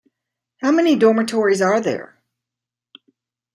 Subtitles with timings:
[0.63, 2.17] How many dormitories are there?